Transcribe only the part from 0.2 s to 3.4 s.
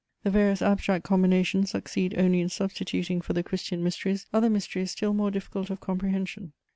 The various abstract combinations succeed only in substituting for